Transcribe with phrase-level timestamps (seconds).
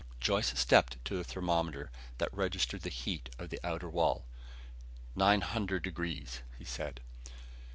[0.19, 4.25] Joyce stepped to the thermometer that registered the heat of the outer wall.
[5.15, 7.01] "Nine hundred degrees," he said.